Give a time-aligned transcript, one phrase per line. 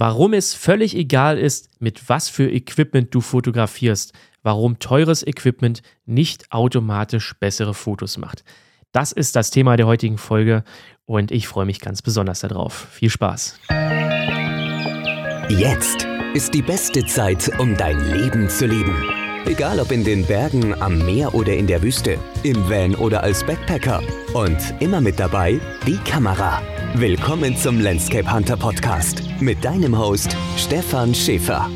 [0.00, 4.12] Warum es völlig egal ist, mit was für Equipment du fotografierst.
[4.44, 8.44] Warum teures Equipment nicht automatisch bessere Fotos macht.
[8.92, 10.62] Das ist das Thema der heutigen Folge
[11.04, 12.86] und ich freue mich ganz besonders darauf.
[12.92, 13.58] Viel Spaß.
[15.48, 18.94] Jetzt ist die beste Zeit, um dein Leben zu leben.
[19.46, 23.44] Egal ob in den Bergen, am Meer oder in der Wüste, im Van oder als
[23.44, 24.00] Backpacker.
[24.32, 26.62] Und immer mit dabei die Kamera.
[26.94, 31.68] Willkommen zum Landscape Hunter Podcast mit deinem Host Stefan Schäfer.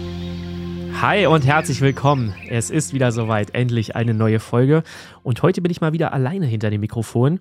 [1.01, 2.35] Hi und herzlich willkommen.
[2.49, 4.83] Es ist wieder soweit, endlich eine neue Folge.
[5.23, 7.41] Und heute bin ich mal wieder alleine hinter dem Mikrofon.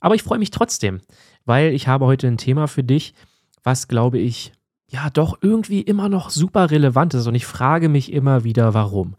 [0.00, 1.00] Aber ich freue mich trotzdem,
[1.44, 3.14] weil ich habe heute ein Thema für dich,
[3.62, 4.52] was, glaube ich,
[4.88, 7.26] ja doch irgendwie immer noch super relevant ist.
[7.26, 9.14] Und ich frage mich immer wieder, warum.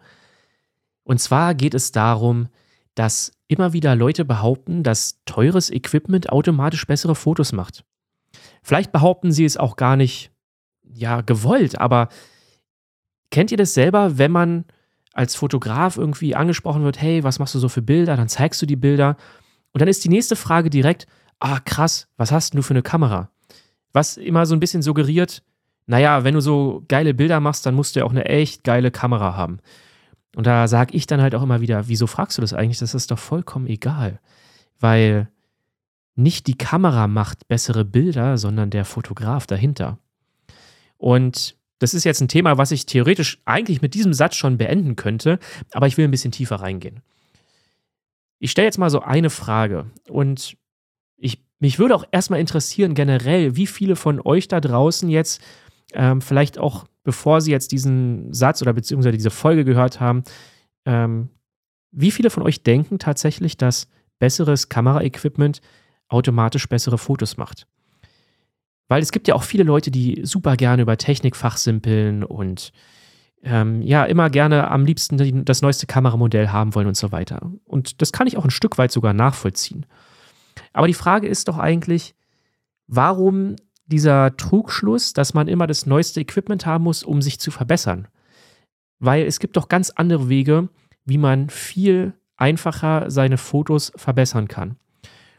[1.03, 2.47] Und zwar geht es darum,
[2.95, 7.83] dass immer wieder Leute behaupten, dass teures Equipment automatisch bessere Fotos macht.
[8.63, 10.31] Vielleicht behaupten sie es auch gar nicht,
[10.93, 12.09] ja, gewollt, aber
[13.29, 14.65] kennt ihr das selber, wenn man
[15.13, 18.15] als Fotograf irgendwie angesprochen wird, hey, was machst du so für Bilder?
[18.15, 19.15] Dann zeigst du die Bilder
[19.71, 21.07] und dann ist die nächste Frage direkt,
[21.39, 23.29] ah, krass, was hast du für eine Kamera?
[23.91, 25.43] Was immer so ein bisschen suggeriert,
[25.85, 28.89] naja, wenn du so geile Bilder machst, dann musst du ja auch eine echt geile
[28.89, 29.59] Kamera haben.
[30.35, 32.79] Und da sage ich dann halt auch immer wieder, wieso fragst du das eigentlich?
[32.79, 34.19] Das ist doch vollkommen egal.
[34.79, 35.29] Weil
[36.15, 39.97] nicht die Kamera macht bessere Bilder, sondern der Fotograf dahinter.
[40.97, 44.95] Und das ist jetzt ein Thema, was ich theoretisch eigentlich mit diesem Satz schon beenden
[44.95, 45.39] könnte,
[45.71, 47.01] aber ich will ein bisschen tiefer reingehen.
[48.39, 50.55] Ich stelle jetzt mal so eine Frage und
[51.17, 55.41] ich, mich würde auch erstmal interessieren generell, wie viele von euch da draußen jetzt
[55.93, 60.23] ähm, vielleicht auch, bevor sie jetzt diesen Satz oder beziehungsweise diese Folge gehört haben,
[60.85, 61.29] ähm,
[61.91, 63.87] wie viele von euch denken tatsächlich, dass
[64.19, 65.61] besseres Kameraequipment
[66.13, 67.67] automatisch bessere Fotos macht?
[68.87, 72.71] Weil es gibt ja auch viele Leute, die super gerne über Technik fachsimpeln und
[73.43, 77.51] ähm, ja, immer gerne am liebsten das neueste Kameramodell haben wollen und so weiter.
[77.65, 79.85] Und das kann ich auch ein Stück weit sogar nachvollziehen.
[80.71, 82.15] Aber die Frage ist doch eigentlich,
[82.87, 83.55] warum
[83.85, 88.07] dieser Trugschluss, dass man immer das neueste Equipment haben muss, um sich zu verbessern.
[88.99, 90.69] Weil es gibt doch ganz andere Wege,
[91.03, 94.77] wie man viel einfacher seine Fotos verbessern kann.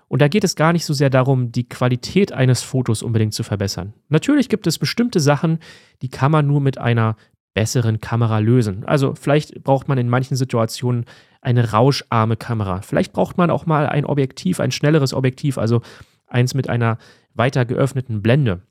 [0.09, 3.43] Und da geht es gar nicht so sehr darum, die Qualität eines Fotos unbedingt zu
[3.43, 3.95] verbessern.
[4.09, 5.59] Natürlich gibt es bestimmte Sachen,
[6.03, 7.17] die kann man nur mit einer
[7.55, 8.85] besseren Kamera lösen.
[8.85, 11.05] Also vielleicht braucht man in manchen Situationen
[11.41, 12.83] eine rauscharme Kamera.
[12.83, 15.83] Vielleicht braucht man auch mal ein Objektiv, ein schnelleres Objektiv, also
[16.27, 16.99] eins mit einer
[17.35, 18.63] weiter geöffneten Blende.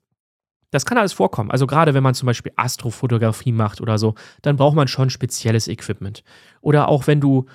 [0.71, 1.51] Das kann alles vorkommen.
[1.51, 5.67] Also gerade wenn man zum Beispiel Astrofotografie macht oder so, dann braucht man schon spezielles
[5.67, 6.23] Equipment.
[6.61, 7.45] Oder auch wenn du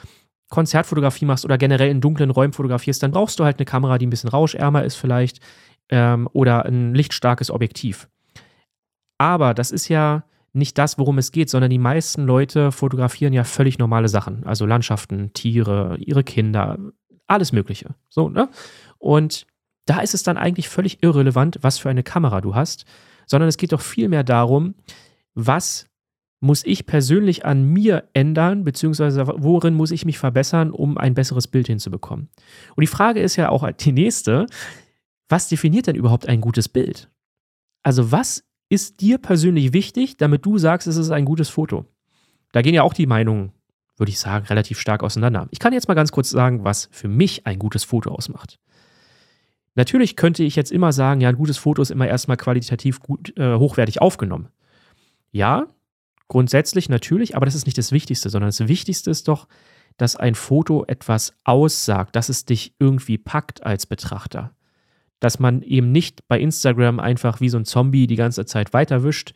[0.50, 4.06] Konzertfotografie machst oder generell in dunklen Räumen fotografierst, dann brauchst du halt eine Kamera, die
[4.06, 5.40] ein bisschen rauschärmer ist vielleicht
[5.90, 8.08] ähm, oder ein lichtstarkes Objektiv.
[9.18, 13.44] Aber das ist ja nicht das, worum es geht, sondern die meisten Leute fotografieren ja
[13.44, 14.44] völlig normale Sachen.
[14.46, 16.78] Also Landschaften, Tiere, ihre Kinder,
[17.26, 17.94] alles Mögliche.
[18.08, 18.48] So, ne?
[18.98, 19.46] Und
[19.84, 22.84] da ist es dann eigentlich völlig irrelevant, was für eine Kamera du hast,
[23.26, 24.74] sondern es geht doch vielmehr darum,
[25.34, 25.86] was
[26.40, 31.48] muss ich persönlich an mir ändern, beziehungsweise worin muss ich mich verbessern, um ein besseres
[31.48, 32.28] Bild hinzubekommen.
[32.76, 34.46] Und die Frage ist ja auch die nächste,
[35.28, 37.10] was definiert denn überhaupt ein gutes Bild?
[37.82, 41.86] Also was ist dir persönlich wichtig, damit du sagst, es ist ein gutes Foto?
[42.52, 43.52] Da gehen ja auch die Meinungen,
[43.96, 45.48] würde ich sagen, relativ stark auseinander.
[45.50, 48.58] Ich kann jetzt mal ganz kurz sagen, was für mich ein gutes Foto ausmacht.
[49.74, 53.36] Natürlich könnte ich jetzt immer sagen, ja, ein gutes Foto ist immer erstmal qualitativ gut,
[53.36, 54.48] äh, hochwertig aufgenommen.
[55.30, 55.66] Ja,
[56.28, 59.48] grundsätzlich natürlich, aber das ist nicht das Wichtigste, sondern das Wichtigste ist doch,
[59.96, 64.54] dass ein Foto etwas aussagt, dass es dich irgendwie packt als Betrachter.
[65.20, 69.32] Dass man eben nicht bei Instagram einfach wie so ein Zombie die ganze Zeit weiterwischt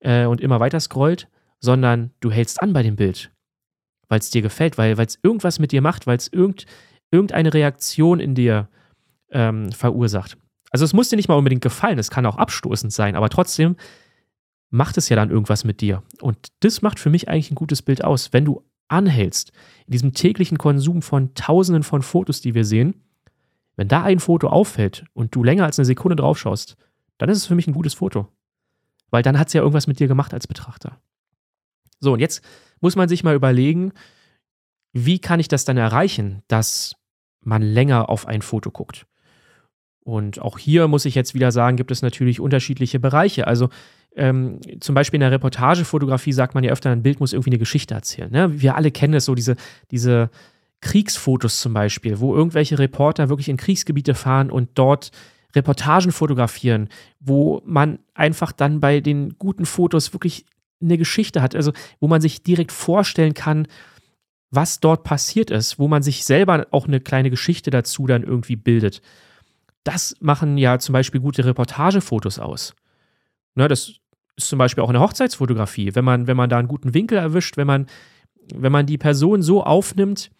[0.00, 1.28] äh, und immer weiter scrollt,
[1.60, 3.30] sondern du hältst an bei dem Bild,
[4.08, 6.66] weil es dir gefällt, weil es irgendwas mit dir macht, weil es irgend,
[7.12, 8.68] irgendeine Reaktion in dir
[9.30, 10.36] ähm, verursacht.
[10.72, 13.76] Also es muss dir nicht mal unbedingt gefallen, es kann auch abstoßend sein, aber trotzdem
[14.70, 16.02] macht es ja dann irgendwas mit dir.
[16.20, 18.32] Und das macht für mich eigentlich ein gutes Bild aus.
[18.32, 19.52] Wenn du anhältst,
[19.86, 22.94] in diesem täglichen Konsum von Tausenden von Fotos, die wir sehen,
[23.76, 26.76] wenn da ein Foto auffällt und du länger als eine Sekunde drauf schaust,
[27.18, 28.28] dann ist es für mich ein gutes Foto.
[29.10, 31.00] Weil dann hat es ja irgendwas mit dir gemacht als Betrachter.
[31.98, 32.42] So, und jetzt
[32.80, 33.92] muss man sich mal überlegen,
[34.92, 36.96] wie kann ich das dann erreichen, dass
[37.40, 39.06] man länger auf ein Foto guckt?
[40.02, 43.46] Und auch hier muss ich jetzt wieder sagen, gibt es natürlich unterschiedliche Bereiche.
[43.46, 43.68] Also
[44.16, 47.58] ähm, zum Beispiel in der Reportagefotografie sagt man ja öfter, ein Bild muss irgendwie eine
[47.58, 48.30] Geschichte erzählen.
[48.30, 48.60] Ne?
[48.60, 49.56] Wir alle kennen es so, diese,
[49.90, 50.30] diese
[50.80, 55.10] Kriegsfotos zum Beispiel, wo irgendwelche Reporter wirklich in Kriegsgebiete fahren und dort
[55.54, 60.46] Reportagen fotografieren, wo man einfach dann bei den guten Fotos wirklich
[60.80, 63.66] eine Geschichte hat, also wo man sich direkt vorstellen kann,
[64.50, 68.56] was dort passiert ist, wo man sich selber auch eine kleine Geschichte dazu dann irgendwie
[68.56, 69.02] bildet.
[69.84, 72.74] Das machen ja zum Beispiel gute Reportagefotos aus.
[73.54, 74.00] Ne, das
[74.36, 77.56] ist zum Beispiel auch eine Hochzeitsfotografie, wenn man, wenn man da einen guten Winkel erwischt,
[77.56, 77.86] wenn man,
[78.54, 80.30] wenn man die Person so aufnimmt,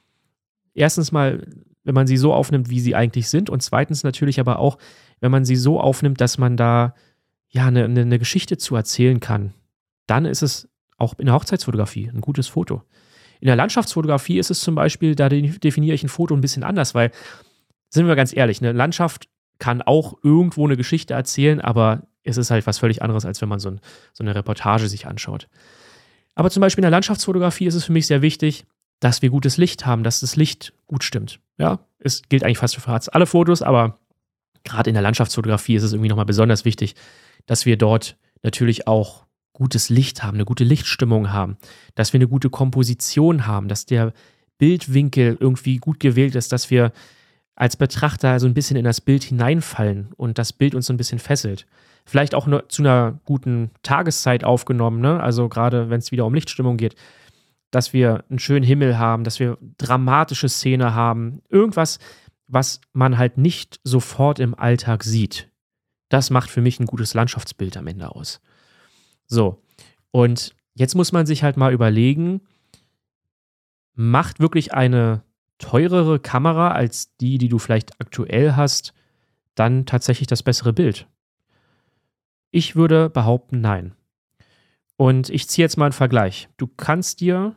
[0.74, 1.46] erstens mal,
[1.84, 4.78] wenn man sie so aufnimmt, wie sie eigentlich sind, und zweitens natürlich aber auch,
[5.20, 6.94] wenn man sie so aufnimmt, dass man da
[7.48, 9.54] ja eine, eine Geschichte zu erzählen kann,
[10.06, 10.68] dann ist es
[10.98, 12.82] auch in der Hochzeitsfotografie ein gutes Foto.
[13.40, 16.94] In der Landschaftsfotografie ist es zum Beispiel, da definiere ich ein Foto ein bisschen anders,
[16.94, 17.10] weil,
[17.88, 19.28] sind wir ganz ehrlich, eine Landschaft
[19.58, 23.48] kann auch irgendwo eine Geschichte erzählen, aber es ist halt was völlig anderes, als wenn
[23.48, 23.80] man so, ein,
[24.12, 25.48] so eine Reportage sich anschaut.
[26.34, 28.64] Aber zum Beispiel in der Landschaftsfotografie ist es für mich sehr wichtig,
[29.00, 31.40] dass wir gutes Licht haben, dass das Licht gut stimmt.
[31.58, 33.98] Ja, es gilt eigentlich fast für alle Fotos, aber
[34.64, 36.94] gerade in der Landschaftsfotografie ist es irgendwie nochmal besonders wichtig,
[37.46, 41.56] dass wir dort natürlich auch gutes Licht haben, eine gute Lichtstimmung haben,
[41.94, 44.12] dass wir eine gute Komposition haben, dass der
[44.58, 46.92] Bildwinkel irgendwie gut gewählt ist, dass wir
[47.60, 50.96] als Betrachter so ein bisschen in das Bild hineinfallen und das Bild uns so ein
[50.96, 51.66] bisschen fesselt.
[52.06, 55.22] Vielleicht auch nur zu einer guten Tageszeit aufgenommen, ne?
[55.22, 56.94] also gerade wenn es wieder um Lichtstimmung geht,
[57.70, 61.98] dass wir einen schönen Himmel haben, dass wir dramatische Szene haben, irgendwas,
[62.46, 65.50] was man halt nicht sofort im Alltag sieht.
[66.08, 68.40] Das macht für mich ein gutes Landschaftsbild am Ende aus.
[69.26, 69.62] So,
[70.12, 72.40] und jetzt muss man sich halt mal überlegen,
[73.92, 75.24] macht wirklich eine
[75.60, 78.92] teurere Kamera als die, die du vielleicht aktuell hast,
[79.54, 81.06] dann tatsächlich das bessere Bild?
[82.50, 83.94] Ich würde behaupten, nein.
[84.96, 86.48] Und ich ziehe jetzt mal einen Vergleich.
[86.56, 87.54] Du kannst dir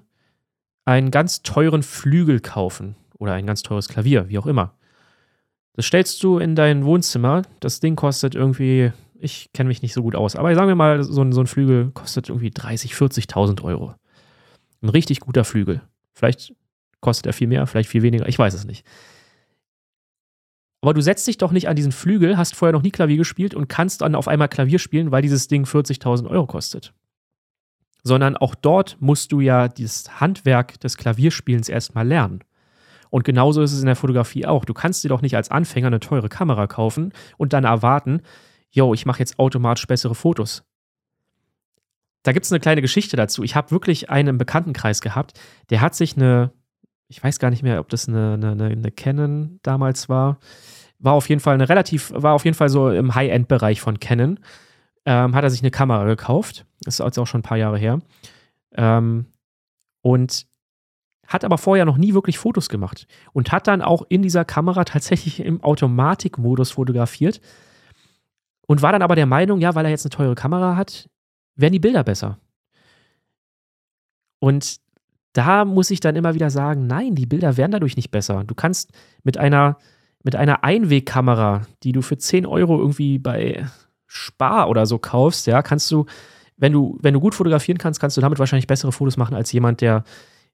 [0.86, 4.76] einen ganz teuren Flügel kaufen oder ein ganz teures Klavier, wie auch immer.
[5.74, 7.42] Das stellst du in dein Wohnzimmer.
[7.60, 8.92] Das Ding kostet irgendwie
[9.24, 10.36] ich kenne mich nicht so gut aus.
[10.36, 13.96] Aber sagen wir mal, so ein, so ein Flügel kostet irgendwie 30.000, 40.000 Euro.
[14.82, 15.82] Ein richtig guter Flügel.
[16.12, 16.54] Vielleicht
[17.04, 18.86] kostet er viel mehr, vielleicht viel weniger, ich weiß es nicht.
[20.82, 23.54] Aber du setzt dich doch nicht an diesen Flügel, hast vorher noch nie Klavier gespielt
[23.54, 26.94] und kannst dann auf einmal Klavier spielen, weil dieses Ding 40.000 Euro kostet.
[28.04, 32.44] Sondern auch dort musst du ja das Handwerk des Klavierspielens erstmal lernen.
[33.10, 34.66] Und genauso ist es in der Fotografie auch.
[34.66, 38.22] Du kannst dir doch nicht als Anfänger eine teure Kamera kaufen und dann erwarten,
[38.72, 40.64] yo, ich mache jetzt automatisch bessere Fotos.
[42.24, 43.44] Da gibt es eine kleine Geschichte dazu.
[43.44, 45.40] Ich habe wirklich einen Bekanntenkreis gehabt,
[45.70, 46.52] der hat sich eine,
[47.08, 50.40] ich weiß gar nicht mehr, ob das eine, eine, eine Canon damals war,
[51.00, 54.40] war auf jeden Fall eine relativ, war auf jeden Fall so im High-End-Bereich von Canon.
[55.06, 56.66] Ähm, hat er sich eine Kamera gekauft.
[56.82, 58.00] Das ist jetzt auch schon ein paar Jahre her.
[58.76, 59.26] Ähm,
[60.02, 60.46] und
[61.28, 64.84] hat aber vorher noch nie wirklich Fotos gemacht und hat dann auch in dieser Kamera
[64.86, 67.42] tatsächlich im Automatikmodus fotografiert
[68.68, 71.10] und war dann aber der Meinung, ja, weil er jetzt eine teure Kamera hat,
[71.56, 72.40] werden die Bilder besser.
[74.40, 74.78] Und
[75.34, 78.44] da muss ich dann immer wieder sagen, nein, die Bilder werden dadurch nicht besser.
[78.46, 78.92] Du kannst
[79.24, 79.78] mit einer,
[80.24, 83.66] mit einer Einwegkamera, die du für 10 Euro irgendwie bei
[84.06, 86.06] Spar oder so kaufst, ja, kannst du,
[86.56, 89.52] wenn du, wenn du gut fotografieren kannst, kannst du damit wahrscheinlich bessere Fotos machen als
[89.52, 90.04] jemand, der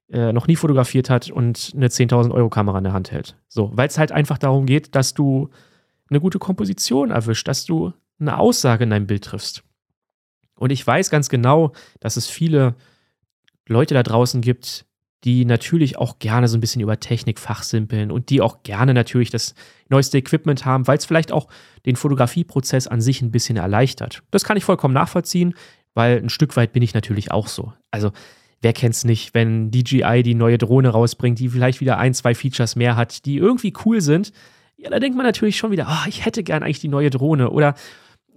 [0.08, 3.36] äh, noch nie fotografiert hat und eine 10.000 Euro Kamera in der Hand hält.
[3.48, 5.50] So, weil es halt einfach darum geht, dass du
[6.08, 9.62] eine gute Komposition erwischt, dass du eine Aussage in deinem Bild triffst.
[10.56, 12.74] Und ich weiß ganz genau, dass es viele
[13.72, 14.84] Leute da draußen gibt,
[15.24, 19.30] die natürlich auch gerne so ein bisschen über Technik fachsimpeln und die auch gerne natürlich
[19.30, 19.54] das
[19.88, 21.48] neueste Equipment haben, weil es vielleicht auch
[21.84, 24.22] den Fotografieprozess an sich ein bisschen erleichtert.
[24.30, 25.54] Das kann ich vollkommen nachvollziehen,
[25.94, 27.72] weil ein Stück weit bin ich natürlich auch so.
[27.90, 28.12] Also
[28.62, 32.34] wer kennt es nicht, wenn DJI die neue Drohne rausbringt, die vielleicht wieder ein, zwei
[32.34, 34.32] Features mehr hat, die irgendwie cool sind,
[34.76, 37.50] ja, da denkt man natürlich schon wieder, oh, ich hätte gern eigentlich die neue Drohne.
[37.50, 37.74] Oder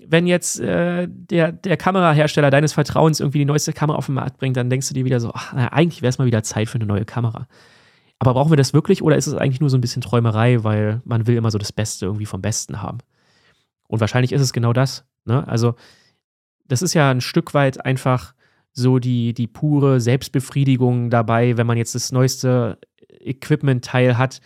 [0.07, 4.37] wenn jetzt äh, der, der Kamerahersteller deines Vertrauens irgendwie die neueste Kamera auf den Markt
[4.37, 6.69] bringt, dann denkst du dir wieder so, ach, na, eigentlich wäre es mal wieder Zeit
[6.69, 7.47] für eine neue Kamera.
[8.19, 11.01] Aber brauchen wir das wirklich oder ist es eigentlich nur so ein bisschen Träumerei, weil
[11.05, 12.99] man will immer so das Beste irgendwie vom Besten haben?
[13.87, 15.05] Und wahrscheinlich ist es genau das.
[15.25, 15.47] Ne?
[15.47, 15.75] Also,
[16.67, 18.33] das ist ja ein Stück weit einfach
[18.71, 22.79] so die, die pure Selbstbefriedigung dabei, wenn man jetzt das neueste
[23.19, 24.39] Equipment-Teil hat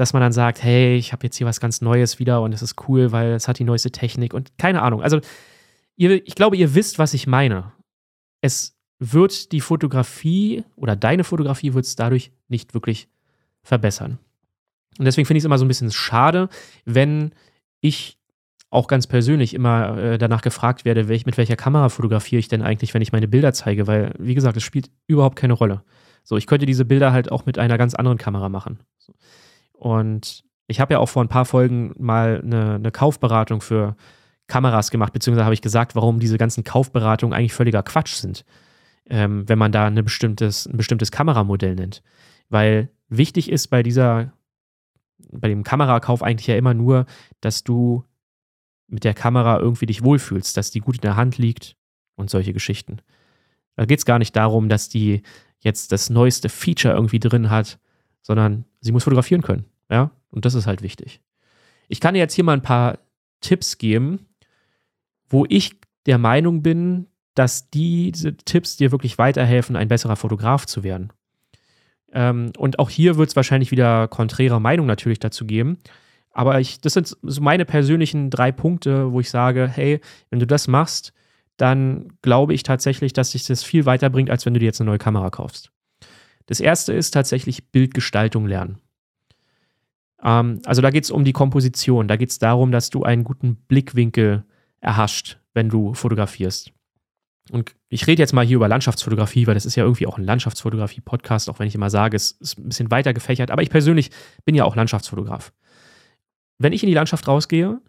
[0.00, 2.62] dass man dann sagt, hey, ich habe jetzt hier was ganz Neues wieder und es
[2.62, 5.02] ist cool, weil es hat die neueste Technik und keine Ahnung.
[5.02, 5.20] Also
[5.96, 7.72] ihr, ich glaube, ihr wisst, was ich meine.
[8.40, 13.08] Es wird die Fotografie oder deine Fotografie wird es dadurch nicht wirklich
[13.62, 14.18] verbessern.
[14.98, 16.48] Und deswegen finde ich es immer so ein bisschen schade,
[16.86, 17.32] wenn
[17.82, 18.18] ich
[18.70, 22.62] auch ganz persönlich immer äh, danach gefragt werde, welch, mit welcher Kamera fotografiere ich denn
[22.62, 25.82] eigentlich, wenn ich meine Bilder zeige, weil, wie gesagt, es spielt überhaupt keine Rolle.
[26.22, 28.78] So, ich könnte diese Bilder halt auch mit einer ganz anderen Kamera machen.
[28.98, 29.12] So.
[29.80, 33.96] Und Ich habe ja auch vor ein paar Folgen mal eine, eine Kaufberatung für
[34.46, 38.44] Kameras gemacht, beziehungsweise habe ich gesagt, warum diese ganzen Kaufberatungen eigentlich völliger Quatsch sind,
[39.08, 42.02] ähm, wenn man da eine bestimmtes, ein bestimmtes Kameramodell nennt.
[42.50, 44.32] Weil wichtig ist bei dieser,
[45.32, 47.06] bei dem Kamerakauf eigentlich ja immer nur,
[47.40, 48.04] dass du
[48.86, 51.76] mit der Kamera irgendwie dich wohlfühlst, dass die gut in der Hand liegt
[52.16, 52.98] und solche Geschichten.
[53.76, 55.22] Da geht es gar nicht darum, dass die
[55.60, 57.78] jetzt das neueste Feature irgendwie drin hat,
[58.22, 59.64] sondern sie muss fotografieren können.
[59.90, 61.20] Ja, und das ist halt wichtig.
[61.88, 62.98] Ich kann dir jetzt hier mal ein paar
[63.40, 64.26] Tipps geben,
[65.28, 70.82] wo ich der Meinung bin, dass diese Tipps dir wirklich weiterhelfen, ein besserer Fotograf zu
[70.82, 71.12] werden.
[72.12, 75.78] Ähm, und auch hier wird es wahrscheinlich wieder konträre Meinung natürlich dazu geben.
[76.32, 80.00] Aber ich, das sind so meine persönlichen drei Punkte, wo ich sage, hey,
[80.30, 81.12] wenn du das machst,
[81.56, 84.90] dann glaube ich tatsächlich, dass dich das viel weiterbringt, als wenn du dir jetzt eine
[84.90, 85.70] neue Kamera kaufst.
[86.50, 88.80] Das erste ist tatsächlich Bildgestaltung lernen.
[90.20, 92.08] Ähm, also da geht es um die Komposition.
[92.08, 94.42] Da geht es darum, dass du einen guten Blickwinkel
[94.80, 96.72] erhascht, wenn du fotografierst.
[97.52, 100.24] Und ich rede jetzt mal hier über Landschaftsfotografie, weil das ist ja irgendwie auch ein
[100.24, 103.52] Landschaftsfotografie-Podcast, auch wenn ich immer sage, es ist ein bisschen weiter gefächert.
[103.52, 104.10] Aber ich persönlich
[104.44, 105.52] bin ja auch Landschaftsfotograf.
[106.58, 107.80] Wenn ich in die Landschaft rausgehe,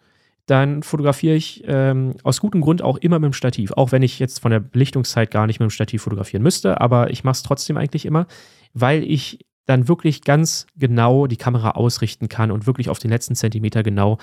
[0.45, 3.71] dann fotografiere ich ähm, aus gutem Grund auch immer mit dem Stativ.
[3.73, 7.09] Auch wenn ich jetzt von der Belichtungszeit gar nicht mit dem Stativ fotografieren müsste, aber
[7.09, 8.27] ich mache es trotzdem eigentlich immer,
[8.73, 13.35] weil ich dann wirklich ganz genau die Kamera ausrichten kann und wirklich auf den letzten
[13.35, 14.17] Zentimeter genau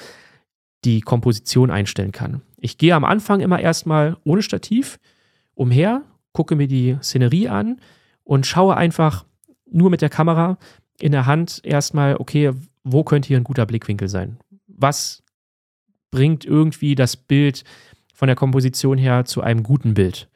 [0.85, 2.43] die Komposition einstellen kann.
[2.59, 4.99] Ich gehe am Anfang immer erstmal ohne Stativ
[5.55, 7.81] umher, gucke mir die Szenerie an
[8.25, 9.25] und schaue einfach
[9.71, 10.59] nur mit der Kamera
[11.01, 12.53] in der Hand erstmal, okay,
[12.85, 14.39] wo könnte hier ein guter Blickwinkel sein?
[14.67, 15.23] Was
[16.11, 17.65] bringt irgendwie das Bild
[18.15, 20.29] von der Komposition her zu einem guten Bild?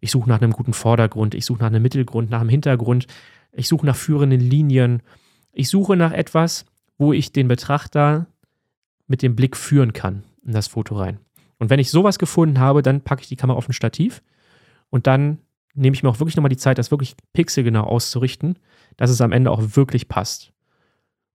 [0.00, 3.06] Ich suche nach einem guten Vordergrund, ich suche nach einem Mittelgrund, nach einem Hintergrund,
[3.52, 5.02] ich suche nach führenden Linien,
[5.52, 6.66] ich suche nach etwas,
[6.98, 8.26] wo ich den Betrachter
[9.06, 11.18] mit dem Blick führen kann in das Foto rein.
[11.58, 14.22] Und wenn ich sowas gefunden habe, dann packe ich die Kamera auf ein Stativ
[14.90, 15.38] und dann
[15.74, 18.58] nehme ich mir auch wirklich nochmal die Zeit, das wirklich pixelgenau auszurichten,
[18.96, 20.52] dass es am Ende auch wirklich passt.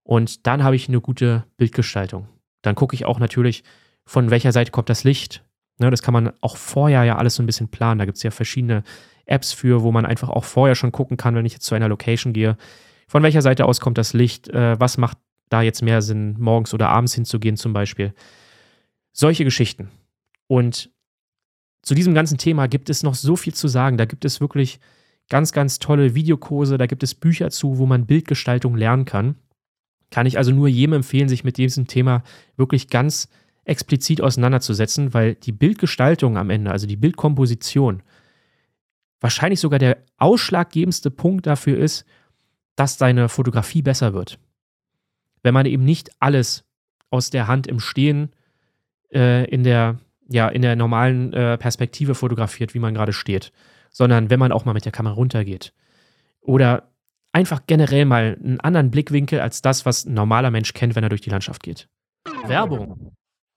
[0.02, 2.28] Und dann habe ich eine gute Bildgestaltung.
[2.64, 3.62] Dann gucke ich auch natürlich,
[4.06, 5.44] von welcher Seite kommt das Licht.
[5.78, 7.98] Ne, das kann man auch vorher ja alles so ein bisschen planen.
[7.98, 8.84] Da gibt es ja verschiedene
[9.26, 11.88] Apps für, wo man einfach auch vorher schon gucken kann, wenn ich jetzt zu einer
[11.88, 12.56] Location gehe,
[13.06, 15.18] von welcher Seite aus kommt das Licht, äh, was macht
[15.50, 18.14] da jetzt mehr Sinn, morgens oder abends hinzugehen zum Beispiel.
[19.12, 19.90] Solche Geschichten.
[20.46, 20.90] Und
[21.82, 23.98] zu diesem ganzen Thema gibt es noch so viel zu sagen.
[23.98, 24.80] Da gibt es wirklich
[25.28, 29.36] ganz, ganz tolle Videokurse, da gibt es Bücher zu, wo man Bildgestaltung lernen kann.
[30.10, 32.22] Kann ich also nur jedem empfehlen, sich mit diesem Thema
[32.56, 33.28] wirklich ganz
[33.64, 38.02] explizit auseinanderzusetzen, weil die Bildgestaltung am Ende, also die Bildkomposition,
[39.20, 42.04] wahrscheinlich sogar der ausschlaggebendste Punkt dafür ist,
[42.76, 44.38] dass deine Fotografie besser wird.
[45.42, 46.64] Wenn man eben nicht alles
[47.10, 48.30] aus der Hand im Stehen
[49.12, 53.52] äh, in der ja, in der normalen äh, Perspektive fotografiert, wie man gerade steht,
[53.90, 55.72] sondern wenn man auch mal mit der Kamera runtergeht.
[56.40, 56.93] Oder
[57.34, 61.10] einfach generell mal einen anderen Blickwinkel als das, was ein normaler Mensch kennt, wenn er
[61.10, 61.88] durch die Landschaft geht.
[62.46, 63.12] Werbung.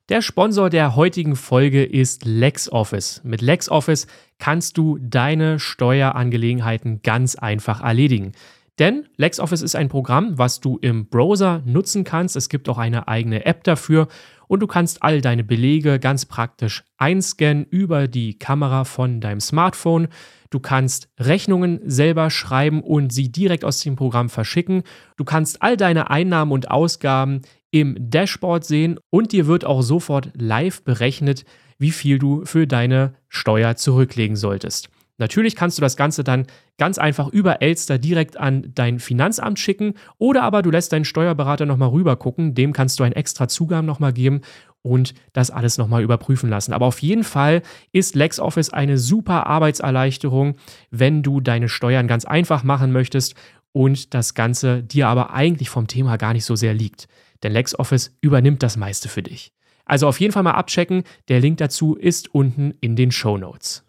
[0.10, 3.22] Der Sponsor der heutigen Folge ist LexOffice.
[3.24, 4.08] Mit LexOffice
[4.40, 8.32] kannst du deine Steuerangelegenheiten ganz einfach erledigen.
[8.80, 12.36] Denn LexOffice ist ein Programm, was du im Browser nutzen kannst.
[12.36, 14.08] Es gibt auch eine eigene App dafür
[14.48, 20.08] und du kannst all deine Belege ganz praktisch einscannen über die Kamera von deinem Smartphone.
[20.50, 24.84] Du kannst Rechnungen selber schreiben und sie direkt aus dem Programm verschicken.
[25.18, 30.32] Du kannst all deine Einnahmen und Ausgaben im Dashboard sehen und dir wird auch sofort
[30.36, 31.44] live berechnet,
[31.78, 34.90] wie viel du für deine Steuer zurücklegen solltest.
[35.18, 36.46] Natürlich kannst du das Ganze dann
[36.78, 41.66] ganz einfach über Elster direkt an dein Finanzamt schicken oder aber du lässt deinen Steuerberater
[41.66, 44.42] nochmal rüber gucken, dem kannst du einen extra Zugang nochmal geben
[44.84, 46.74] und das alles nochmal überprüfen lassen.
[46.74, 50.56] Aber auf jeden Fall ist LexOffice eine super Arbeitserleichterung,
[50.92, 53.36] wenn du deine Steuern ganz einfach machen möchtest
[53.74, 57.08] und das Ganze dir aber eigentlich vom Thema gar nicht so sehr liegt.
[57.44, 59.52] Denn LexOffice übernimmt das meiste für dich.
[59.86, 61.04] Also auf jeden Fall mal abchecken.
[61.28, 63.87] Der Link dazu ist unten in den Show Notes.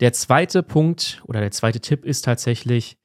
[0.00, 2.98] Der zweite Punkt oder der zweite Tipp ist tatsächlich,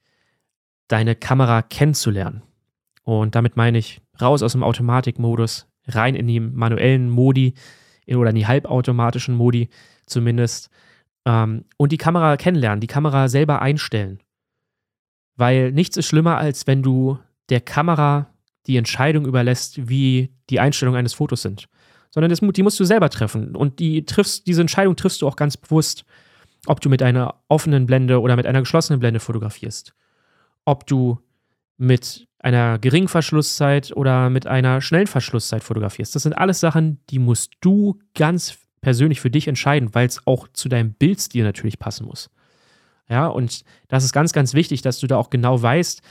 [0.91, 2.41] deine Kamera kennenzulernen.
[3.03, 7.53] Und damit meine ich raus aus dem Automatikmodus, rein in die manuellen Modi
[8.07, 9.69] oder in die halbautomatischen Modi
[10.05, 10.69] zumindest.
[11.25, 14.19] Ähm, und die Kamera kennenlernen, die Kamera selber einstellen.
[15.37, 17.17] Weil nichts ist schlimmer, als wenn du
[17.49, 18.33] der Kamera
[18.67, 21.67] die Entscheidung überlässt, wie die Einstellungen eines Fotos sind.
[22.11, 23.55] Sondern das, die musst du selber treffen.
[23.55, 26.05] Und die triffst, diese Entscheidung triffst du auch ganz bewusst
[26.67, 29.93] ob du mit einer offenen Blende oder mit einer geschlossenen Blende fotografierst,
[30.65, 31.19] ob du
[31.77, 36.15] mit einer geringen Verschlusszeit oder mit einer schnellen Verschlusszeit fotografierst.
[36.15, 40.47] Das sind alles Sachen, die musst du ganz persönlich für dich entscheiden, weil es auch
[40.53, 42.29] zu deinem Bildstil natürlich passen muss.
[43.09, 46.01] Ja, und das ist ganz, ganz wichtig, dass du da auch genau weißt,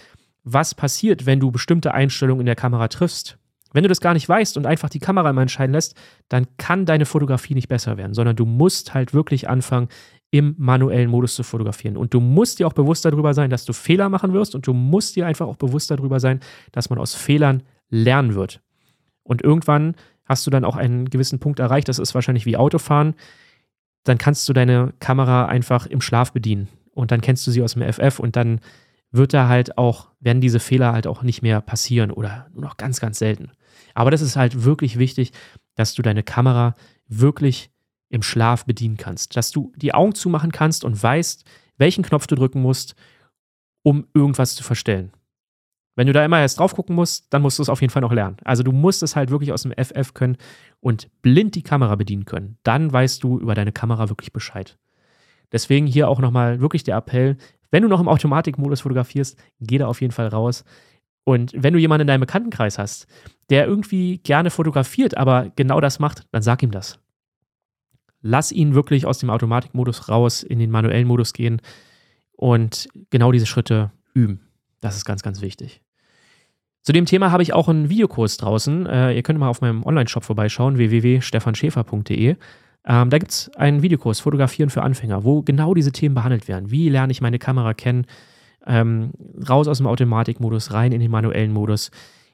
[0.44, 3.38] was passiert, wenn du bestimmte Einstellungen in der Kamera triffst.
[3.72, 5.94] Wenn du das gar nicht weißt und einfach die Kamera immer entscheiden lässt,
[6.28, 9.88] dann kann deine Fotografie nicht besser werden, sondern du musst halt wirklich anfangen,
[10.30, 11.96] im manuellen Modus zu fotografieren.
[11.96, 14.72] Und du musst dir auch bewusst darüber sein, dass du Fehler machen wirst und du
[14.72, 16.40] musst dir einfach auch bewusst darüber sein,
[16.72, 18.60] dass man aus Fehlern lernen wird.
[19.24, 23.14] Und irgendwann hast du dann auch einen gewissen Punkt erreicht, das ist wahrscheinlich wie Autofahren,
[24.04, 27.74] dann kannst du deine Kamera einfach im Schlaf bedienen und dann kennst du sie aus
[27.74, 28.60] dem FF und dann
[29.10, 32.76] wird da halt auch, werden diese Fehler halt auch nicht mehr passieren oder nur noch
[32.76, 33.50] ganz, ganz selten.
[33.94, 35.32] Aber das ist halt wirklich wichtig,
[35.74, 36.74] dass du deine Kamera
[37.08, 37.69] wirklich
[38.10, 39.36] im Schlaf bedienen kannst.
[39.36, 41.44] Dass du die Augen zumachen kannst und weißt,
[41.78, 42.94] welchen Knopf du drücken musst,
[43.82, 45.12] um irgendwas zu verstellen.
[45.96, 48.02] Wenn du da immer erst drauf gucken musst, dann musst du es auf jeden Fall
[48.02, 48.36] noch lernen.
[48.44, 50.36] Also du musst es halt wirklich aus dem FF können
[50.80, 52.58] und blind die Kamera bedienen können.
[52.62, 54.78] Dann weißt du über deine Kamera wirklich Bescheid.
[55.52, 57.36] Deswegen hier auch nochmal wirklich der Appell,
[57.70, 60.64] wenn du noch im Automatikmodus fotografierst, geh da auf jeden Fall raus.
[61.24, 63.06] Und wenn du jemanden in deinem Bekanntenkreis hast,
[63.50, 66.98] der irgendwie gerne fotografiert, aber genau das macht, dann sag ihm das.
[68.22, 71.60] Lass ihn wirklich aus dem Automatikmodus raus, in den manuellen Modus gehen
[72.32, 74.40] und genau diese Schritte üben.
[74.80, 75.82] Das ist ganz, ganz wichtig.
[76.82, 78.86] Zu dem Thema habe ich auch einen Videokurs draußen.
[78.86, 82.36] Äh, ihr könnt mal auf meinem Online-Shop vorbeischauen, www.stefanschäfer.de.
[82.86, 86.70] Ähm, da gibt es einen Videokurs, Fotografieren für Anfänger, wo genau diese Themen behandelt werden.
[86.70, 88.06] Wie lerne ich meine Kamera kennen?
[88.66, 89.12] Ähm,
[89.46, 91.90] raus aus dem Automatikmodus, rein in den manuellen Modus.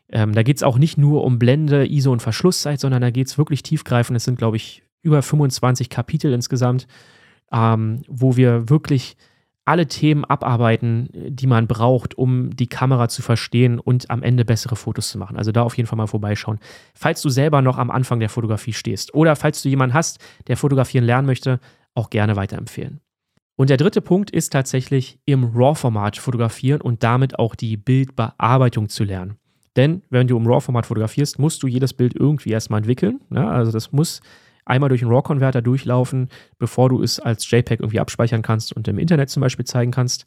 [0.09, 3.26] Ähm, da geht es auch nicht nur um Blende, ISO und Verschlusszeit, sondern da geht
[3.26, 4.16] es wirklich tiefgreifend.
[4.16, 6.87] Es sind, glaube ich, über 25 Kapitel insgesamt,
[7.53, 9.17] ähm, wo wir wirklich
[9.65, 14.77] alle Themen abarbeiten, die man braucht, um die Kamera zu verstehen und am Ende bessere
[14.77, 15.37] Fotos zu machen.
[15.37, 16.61] Also da auf jeden Fall mal vorbeischauen.
[16.95, 20.57] Falls du selber noch am Anfang der Fotografie stehst oder falls du jemanden hast, der
[20.57, 21.59] fotografieren lernen möchte,
[21.95, 23.01] auch gerne weiterempfehlen.
[23.57, 29.03] Und der dritte Punkt ist tatsächlich im RAW-Format fotografieren und damit auch die Bildbearbeitung zu
[29.03, 29.37] lernen.
[29.77, 33.21] Denn wenn du im RAW-Format fotografierst, musst du jedes Bild irgendwie erstmal entwickeln.
[33.31, 34.21] Ja, also das muss
[34.66, 38.98] einmal durch einen RAW-Konverter durchlaufen, bevor du es als JPEG irgendwie abspeichern kannst und im
[38.98, 40.26] Internet zum Beispiel zeigen kannst.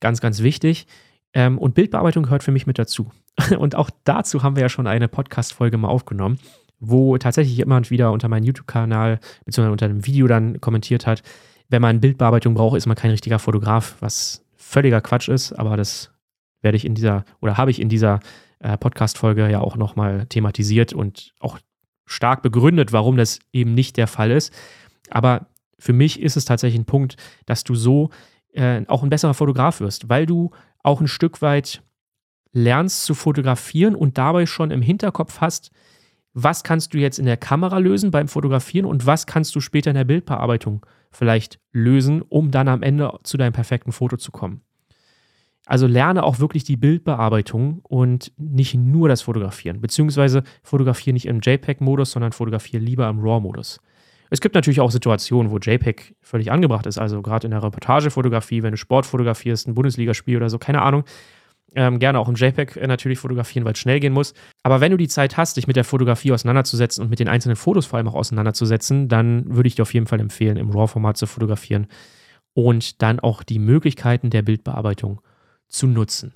[0.00, 0.86] Ganz, ganz wichtig.
[1.32, 3.10] Ähm, und Bildbearbeitung gehört für mich mit dazu.
[3.58, 6.38] Und auch dazu haben wir ja schon eine Podcast-Folge mal aufgenommen,
[6.78, 9.68] wo tatsächlich jemand wieder unter meinem YouTube-Kanal bzw.
[9.68, 11.22] unter einem Video dann kommentiert hat,
[11.68, 16.12] wenn man Bildbearbeitung braucht, ist man kein richtiger Fotograf, was völliger Quatsch ist, aber das
[16.62, 18.20] werde ich in dieser oder habe ich in dieser
[18.60, 21.58] äh, Podcast-Folge ja auch nochmal thematisiert und auch
[22.06, 24.52] stark begründet, warum das eben nicht der Fall ist.
[25.10, 25.46] Aber
[25.78, 28.10] für mich ist es tatsächlich ein Punkt, dass du so
[28.52, 30.50] äh, auch ein besserer Fotograf wirst, weil du
[30.82, 31.82] auch ein Stück weit
[32.52, 35.70] lernst zu fotografieren und dabei schon im Hinterkopf hast,
[36.34, 39.90] was kannst du jetzt in der Kamera lösen beim Fotografieren und was kannst du später
[39.90, 44.62] in der Bildbearbeitung vielleicht lösen, um dann am Ende zu deinem perfekten Foto zu kommen.
[45.66, 49.80] Also lerne auch wirklich die Bildbearbeitung und nicht nur das Fotografieren.
[49.80, 53.80] Beziehungsweise fotografiere nicht im JPEG-Modus, sondern fotografiere lieber im RAW-Modus.
[54.30, 56.98] Es gibt natürlich auch Situationen, wo JPEG völlig angebracht ist.
[56.98, 61.04] Also gerade in der Reportagefotografie, wenn du Sport fotografierst, ein Bundesligaspiel oder so, keine Ahnung.
[61.76, 64.34] Ähm, gerne auch im JPEG äh, natürlich fotografieren, weil es schnell gehen muss.
[64.62, 67.56] Aber wenn du die Zeit hast, dich mit der Fotografie auseinanderzusetzen und mit den einzelnen
[67.56, 71.16] Fotos vor allem auch auseinanderzusetzen, dann würde ich dir auf jeden Fall empfehlen, im RAW-Format
[71.16, 71.88] zu fotografieren
[72.54, 75.20] und dann auch die Möglichkeiten der Bildbearbeitung
[75.74, 76.32] zu nutzen.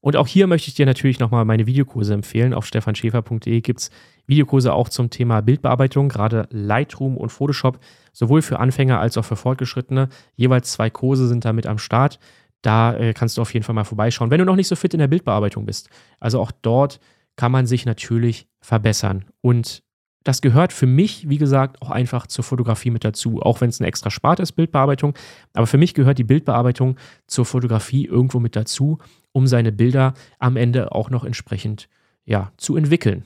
[0.00, 2.54] Und auch hier möchte ich dir natürlich nochmal meine Videokurse empfehlen.
[2.54, 3.90] Auf stefanschäfer.de gibt es
[4.26, 7.78] Videokurse auch zum Thema Bildbearbeitung, gerade Lightroom und Photoshop,
[8.12, 10.08] sowohl für Anfänger als auch für Fortgeschrittene.
[10.34, 12.18] Jeweils zwei Kurse sind damit am Start.
[12.62, 14.92] Da äh, kannst du auf jeden Fall mal vorbeischauen, wenn du noch nicht so fit
[14.92, 15.88] in der Bildbearbeitung bist.
[16.18, 16.98] Also auch dort
[17.36, 19.24] kann man sich natürlich verbessern.
[19.40, 19.84] Und
[20.24, 23.80] das gehört für mich, wie gesagt, auch einfach zur Fotografie mit dazu, auch wenn es
[23.80, 25.14] eine extra Sparte ist, Bildbearbeitung.
[25.52, 28.98] Aber für mich gehört die Bildbearbeitung zur Fotografie irgendwo mit dazu,
[29.32, 31.88] um seine Bilder am Ende auch noch entsprechend
[32.24, 33.24] ja, zu entwickeln.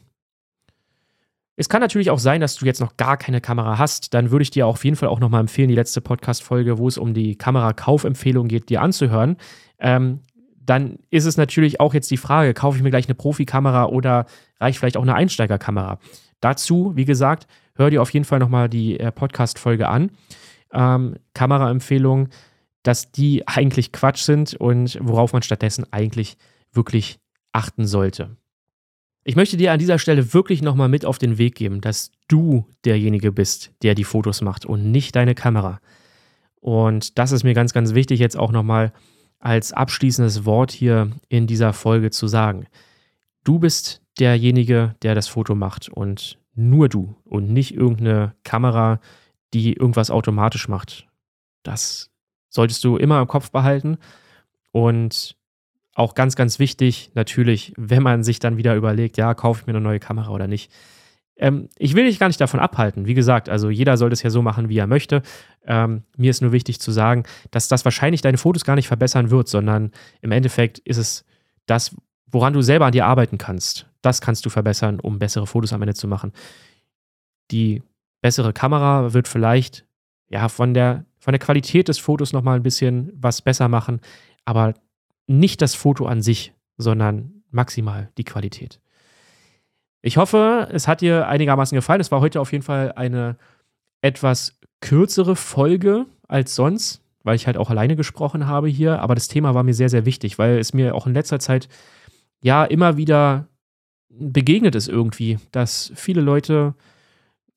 [1.59, 4.13] Es kann natürlich auch sein, dass du jetzt noch gar keine Kamera hast.
[4.13, 6.99] Dann würde ich dir auf jeden Fall auch nochmal empfehlen, die letzte Podcast-Folge, wo es
[6.99, 9.37] um die Kamerakaufempfehlung geht, dir anzuhören.
[9.79, 10.21] Ähm,
[10.67, 14.27] dann ist es natürlich auch jetzt die Frage, kaufe ich mir gleich eine Profikamera oder
[14.61, 15.99] reicht vielleicht auch eine Einsteigerkamera?
[16.41, 20.11] Dazu, wie gesagt, hör dir auf jeden Fall nochmal die äh, Podcast-Folge an.
[20.73, 22.29] Ähm, Kameraempfehlungen,
[22.83, 26.37] dass die eigentlich Quatsch sind und worauf man stattdessen eigentlich
[26.73, 27.19] wirklich
[27.53, 28.37] achten sollte.
[29.25, 32.67] Ich möchte dir an dieser Stelle wirklich nochmal mit auf den Weg geben, dass du
[32.85, 35.81] derjenige bist, der die Fotos macht und nicht deine Kamera.
[36.61, 38.93] Und das ist mir ganz, ganz wichtig jetzt auch nochmal,
[39.39, 42.67] als abschließendes Wort hier in dieser Folge zu sagen.
[43.45, 49.01] Du bist derjenige, der das Foto macht und nur du und nicht irgendeine Kamera,
[49.53, 51.07] die irgendwas automatisch macht.
[51.63, 52.11] Das
[52.49, 53.99] solltest du immer im Kopf behalten
[54.73, 55.37] und
[55.95, 59.73] auch ganz, ganz wichtig, natürlich, wenn man sich dann wieder überlegt, ja, kaufe ich mir
[59.73, 60.71] eine neue Kamera oder nicht.
[61.39, 63.07] Ähm, ich will dich gar nicht davon abhalten.
[63.07, 65.23] Wie gesagt, also jeder soll das ja so machen, wie er möchte.
[65.67, 69.31] Ähm, mir ist nur wichtig zu sagen, dass das wahrscheinlich deine Fotos gar nicht verbessern
[69.31, 71.25] wird, sondern im Endeffekt ist es
[71.67, 73.87] das, woran du selber an dir arbeiten kannst.
[74.07, 76.33] Das kannst du verbessern, um bessere Fotos am Ende zu machen.
[77.51, 77.83] Die
[78.21, 79.85] bessere Kamera wird vielleicht
[80.29, 84.01] ja von der, von der Qualität des Fotos nochmal ein bisschen was besser machen,
[84.45, 84.75] aber
[85.27, 88.81] nicht das Foto an sich, sondern maximal die Qualität.
[90.03, 92.01] Ich hoffe, es hat dir einigermaßen gefallen.
[92.01, 93.37] Es war heute auf jeden Fall eine
[94.03, 99.03] etwas kürzere Folge als sonst, weil ich halt auch alleine gesprochen habe hier.
[99.03, 101.69] Aber das Thema war mir sehr, sehr wichtig, weil es mir auch in letzter Zeit
[102.41, 103.49] ja immer wieder
[104.19, 106.75] begegnet ist irgendwie, dass viele Leute,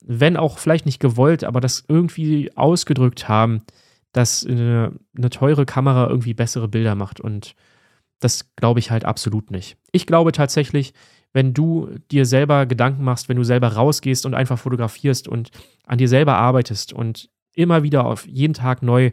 [0.02, 3.63] wenn auch vielleicht nicht gewollt, aber das irgendwie ausgedrückt haben,
[4.12, 7.19] dass eine, eine teure Kamera irgendwie bessere Bilder macht.
[7.19, 7.56] Und
[8.19, 9.78] das glaube ich halt absolut nicht.
[9.91, 10.93] Ich glaube tatsächlich,
[11.32, 15.52] wenn du dir selber Gedanken machst, wenn du selber rausgehst und einfach fotografierst und
[15.86, 19.12] an dir selber arbeitest und immer wieder auf jeden Tag neu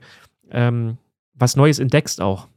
[0.51, 0.99] ähm,
[1.37, 2.49] was Neues entdeckst auch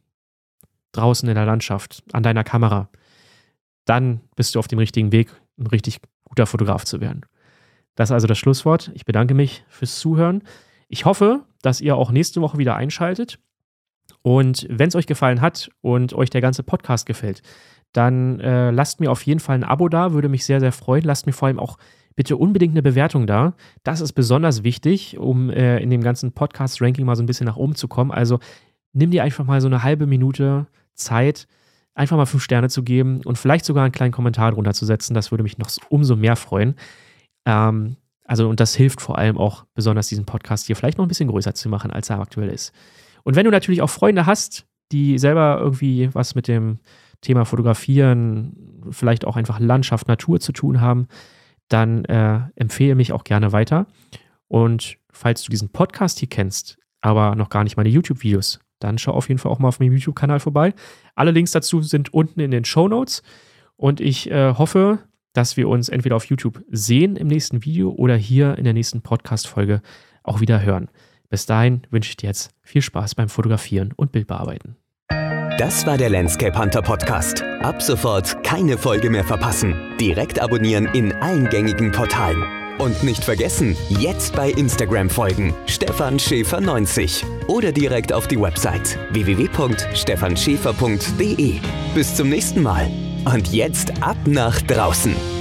[0.93, 2.89] draußen in der Landschaft, an deiner Kamera,
[3.89, 7.25] dann bist du auf dem richtigen Weg, ein richtig guter Fotograf zu werden.
[7.95, 8.91] Das ist also das Schlusswort.
[8.93, 10.43] Ich bedanke mich fürs Zuhören.
[10.87, 13.39] Ich hoffe, dass ihr auch nächste Woche wieder einschaltet.
[14.21, 17.41] Und wenn es euch gefallen hat und euch der ganze Podcast gefällt,
[17.91, 21.03] dann äh, lasst mir auf jeden Fall ein Abo da, würde mich sehr, sehr freuen.
[21.03, 21.77] Lasst mir vor allem auch
[22.15, 23.53] bitte unbedingt eine Bewertung da.
[23.83, 27.57] Das ist besonders wichtig, um äh, in dem ganzen Podcast-Ranking mal so ein bisschen nach
[27.57, 28.11] oben zu kommen.
[28.11, 28.39] Also
[28.93, 31.47] nimm dir einfach mal so eine halbe Minute Zeit,
[31.99, 35.13] einfach mal fünf Sterne zu geben und vielleicht sogar einen kleinen Kommentar drunter zu setzen.
[35.13, 36.75] Das würde mich noch umso mehr freuen.
[37.45, 41.09] Ähm, also, und das hilft vor allem auch besonders diesen Podcast hier vielleicht noch ein
[41.09, 42.73] bisschen größer zu machen, als er aktuell ist.
[43.23, 46.79] Und wenn du natürlich auch Freunde hast, die selber irgendwie was mit dem
[47.19, 51.07] Thema Fotografieren, vielleicht auch einfach Landschaft, Natur zu tun haben,
[51.67, 53.87] dann äh, empfehle mich auch gerne weiter.
[54.47, 59.11] Und falls du diesen Podcast hier kennst, aber noch gar nicht meine YouTube-Videos, dann schau
[59.11, 60.73] auf jeden Fall auch mal auf meinem YouTube-Kanal vorbei.
[61.15, 63.21] Alle Links dazu sind unten in den Show Notes.
[63.75, 64.99] Und ich äh, hoffe,
[65.33, 69.01] dass wir uns entweder auf YouTube sehen im nächsten Video oder hier in der nächsten
[69.01, 69.81] Podcast-Folge
[70.23, 70.89] auch wieder hören.
[71.29, 74.75] Bis dahin wünsche ich dir jetzt viel Spaß beim Fotografieren und Bildbearbeiten.
[75.57, 77.43] Das war der Landscape Hunter Podcast.
[77.61, 79.75] Ab sofort keine Folge mehr verpassen.
[79.99, 82.58] Direkt abonnieren in allen gängigen Portalen.
[82.79, 85.53] Und nicht vergessen, jetzt bei Instagram folgen.
[85.65, 91.59] Stefan Schäfer 90 oder direkt auf die Website www.stefanschäfer.de.
[91.93, 92.89] Bis zum nächsten Mal.
[93.25, 95.38] Und jetzt ab nach draußen.